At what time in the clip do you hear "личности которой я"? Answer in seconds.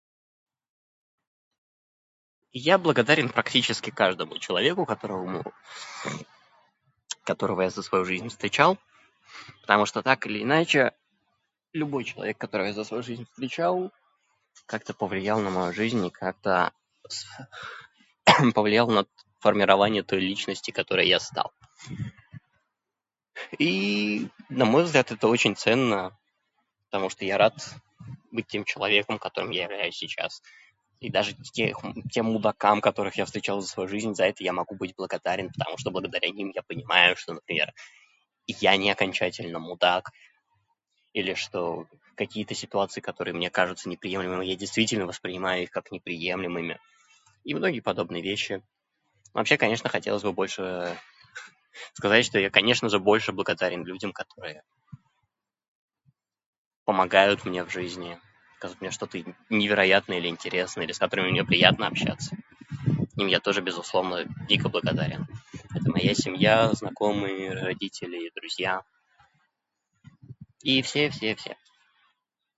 20.19-21.21